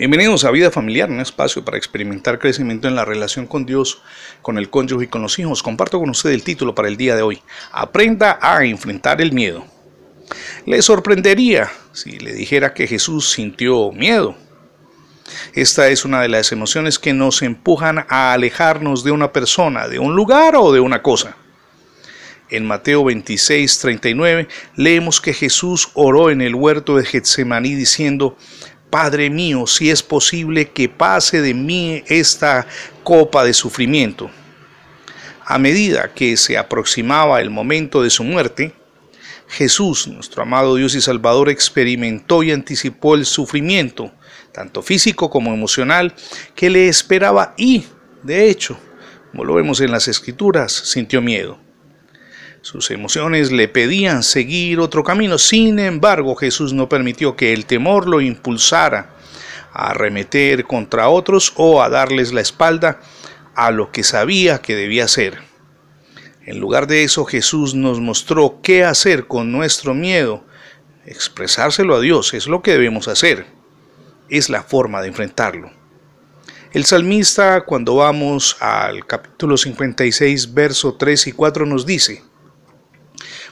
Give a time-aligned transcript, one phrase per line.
[0.00, 4.00] Bienvenidos a Vida Familiar, un espacio para experimentar crecimiento en la relación con Dios,
[4.40, 5.62] con el cónyuge y con los hijos.
[5.62, 7.42] Comparto con usted el título para el día de hoy.
[7.70, 9.62] Aprenda a enfrentar el miedo.
[10.64, 14.34] Le sorprendería si le dijera que Jesús sintió miedo.
[15.52, 19.98] Esta es una de las emociones que nos empujan a alejarnos de una persona, de
[19.98, 21.36] un lugar o de una cosa.
[22.48, 28.38] En Mateo 26, 39 leemos que Jesús oró en el huerto de Getsemaní diciendo,
[28.90, 32.66] Padre mío, si es posible que pase de mí esta
[33.04, 34.30] copa de sufrimiento.
[35.46, 38.74] A medida que se aproximaba el momento de su muerte,
[39.48, 44.12] Jesús, nuestro amado Dios y Salvador, experimentó y anticipó el sufrimiento,
[44.52, 46.14] tanto físico como emocional,
[46.54, 47.84] que le esperaba y,
[48.22, 48.78] de hecho,
[49.30, 51.58] como lo vemos en las Escrituras, sintió miedo.
[52.62, 58.06] Sus emociones le pedían seguir otro camino, sin embargo Jesús no permitió que el temor
[58.06, 59.14] lo impulsara
[59.72, 63.00] a arremeter contra otros o a darles la espalda
[63.54, 65.38] a lo que sabía que debía hacer.
[66.44, 70.44] En lugar de eso Jesús nos mostró qué hacer con nuestro miedo.
[71.06, 73.46] Expresárselo a Dios es lo que debemos hacer.
[74.28, 75.70] Es la forma de enfrentarlo.
[76.72, 82.22] El salmista cuando vamos al capítulo 56, verso 3 y 4 nos dice,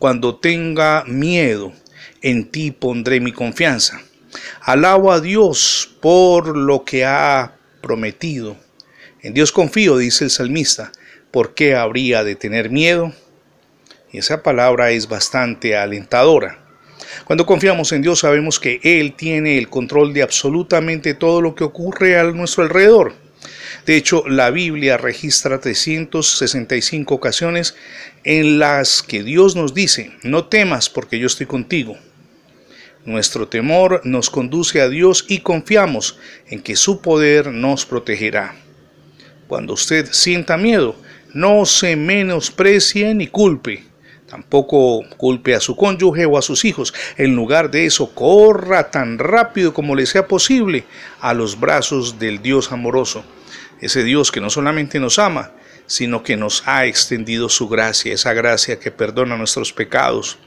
[0.00, 1.74] cuando tenga miedo,
[2.22, 4.00] en ti pondré mi confianza.
[4.62, 8.56] Alabo a Dios por lo que ha prometido.
[9.20, 10.90] En Dios confío, dice el salmista.
[11.30, 13.12] ¿Por qué habría de tener miedo?
[14.10, 16.64] Y esa palabra es bastante alentadora.
[17.26, 21.64] Cuando confiamos en Dios sabemos que Él tiene el control de absolutamente todo lo que
[21.64, 23.12] ocurre a nuestro alrededor.
[23.86, 27.74] De hecho, la Biblia registra 365 ocasiones
[28.24, 31.98] en las que Dios nos dice, no temas porque yo estoy contigo.
[33.04, 38.54] Nuestro temor nos conduce a Dios y confiamos en que su poder nos protegerá.
[39.48, 40.94] Cuando usted sienta miedo,
[41.32, 43.89] no se menosprecie ni culpe.
[44.30, 46.94] Tampoco culpe a su cónyuge o a sus hijos.
[47.16, 50.84] En lugar de eso, corra tan rápido como le sea posible
[51.20, 53.24] a los brazos del Dios amoroso.
[53.80, 55.50] Ese Dios que no solamente nos ama,
[55.86, 60.38] sino que nos ha extendido su gracia, esa gracia que perdona nuestros pecados,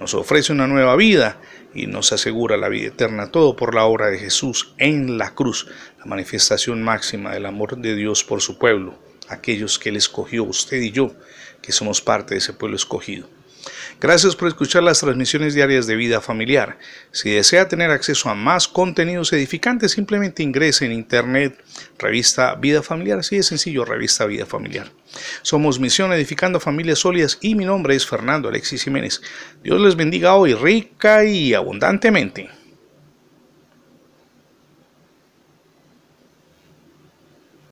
[0.00, 1.38] nos ofrece una nueva vida
[1.72, 5.68] y nos asegura la vida eterna, todo por la obra de Jesús en la cruz,
[6.00, 8.98] la manifestación máxima del amor de Dios por su pueblo,
[9.28, 11.14] aquellos que Él escogió, usted y yo,
[11.62, 13.28] que somos parte de ese pueblo escogido.
[14.00, 16.78] Gracias por escuchar las transmisiones diarias de Vida Familiar.
[17.10, 21.58] Si desea tener acceso a más contenidos edificantes, simplemente ingrese en internet
[21.98, 23.18] revista Vida Familiar.
[23.18, 24.92] Así de sencillo, revista Vida Familiar.
[25.42, 29.20] Somos Misión Edificando Familias Sólidas y mi nombre es Fernando Alexis Jiménez.
[29.64, 32.57] Dios les bendiga hoy rica y abundantemente.